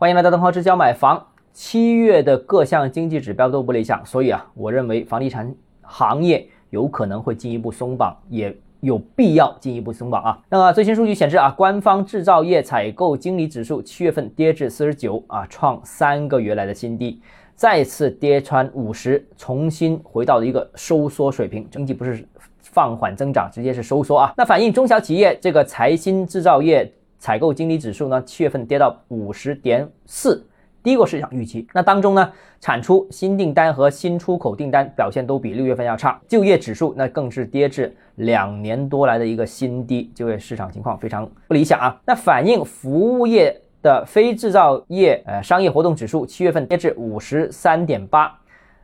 [0.00, 1.26] 欢迎来到东浩之教买房。
[1.52, 10.38] 七月的各项经济指标都不理想，所以啊，我认为房地产行业有可能会进一步松绑，也有必要进一步松绑啊。
[10.48, 17.20] 那么最新数据显示啊，官方制造业采购经理指数七月份跌至四十九啊，创三个月来的新低，
[17.54, 22.26] 再次跌穿五十，重新回到了一个收缩水平，经济不是
[22.62, 24.32] 放缓增长，直接是收缩啊。
[24.34, 26.90] 那反映中小企业这个财新制造业。
[27.20, 30.42] 采购经理指数呢，七月份跌到五十点四，
[30.82, 31.68] 低过市场预期。
[31.74, 36.18] 那当中呢，产出新订单和新出口订单表现都比六月份要差。
[36.26, 42.00] 就业指数那更是跌至两年多来的一个新低，就业市场情况非常不理想啊。
[42.06, 48.34] 那反映服务业的非制造业呃商业活动指数，七月份跌至五十三点八，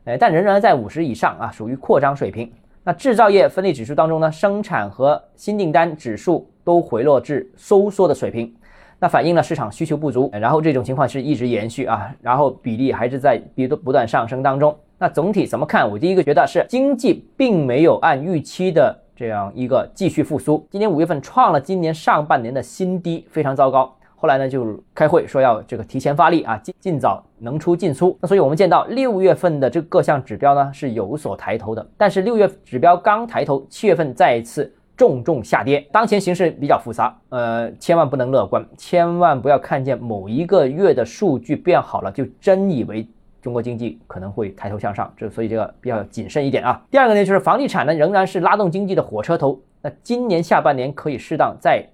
[0.05, 2.53] 呃，但仍然在五十以上啊，属于扩张水平。
[2.89, 8.55] 那制造业分类指数当中呢，生产和新订单指数都回落至收缩的水平，
[9.01, 14.73] 那反映了市场需求不足，然后这种情况是一直延续啊，然后比例还是在比都不断上升当中。
[14.99, 15.91] 那总体怎么看？
[15.91, 23.93] 我第一个觉得是经济并没有按预期的这样一个继续复苏，今年五月份创了今年上半年的新低，非常糟糕。
[24.19, 28.17] 后来呢，就开会说要这个提前发力啊，尽尽早能出尽出。
[28.21, 35.87] 那所以我们见到六月份的这各项指标呢是有所抬头的，但是六月指标刚抬头，七月份再一次重重下跌。
[35.93, 43.07] 当前形势比较复杂，呃，千万不能乐观，千万不要看见某一个月的数据变好了就真以为
[43.43, 45.13] 中国经济可能会抬头向上。
[45.15, 46.83] 这所以这个比较谨慎一点啊。
[46.91, 51.87] 第二个呢，就是房地产呢仍然是拉动经济的火车头，那今年下半年可以适当再。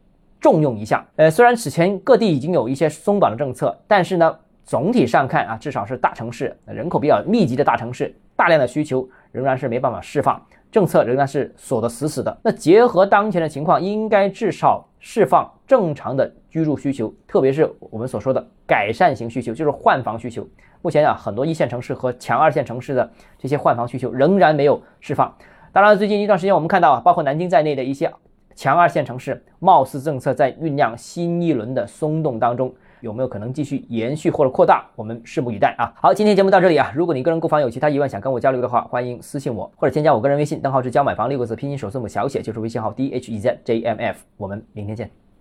[0.43, 12.37] 重用一下，呃，虽然此前各地已经有一些松绑的政策，但是呢，总体上看啊，至少是大城市人口比较密集的大城市，大量的需求仍然是没办法释放，政策仍然是锁得死死的。
[12.43, 20.45] 那结合当前的情况，应该至少释放正常的居住需求，特别是我们所说的改善型需求，就是换房需求。
[20.81, 25.33] 目前啊，很多一线城市和强二线城市的这些换房需求仍然没有释放。
[25.71, 28.13] 当然，最近一段时间我们看到啊，包括南京在内的一些。
[28.55, 34.85] 强二线城市貌似政策在酝酿新一轮的松动当中，有没有可能继续延续或者扩大？
[34.95, 35.93] 我们拭目以待啊！
[35.97, 36.93] 好，今天节目到这里啊。
[36.95, 44.19] 如果你个人购房有其他疑问，想跟我交流的话，欢迎私信我或者添加我个人微信，账号是教买房六个字拼音首字母小写，就是微信号 d h e z j m f。
[44.37, 45.32] 我们明天见。